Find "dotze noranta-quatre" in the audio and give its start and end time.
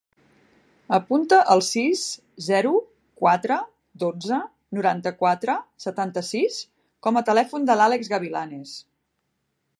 4.05-5.59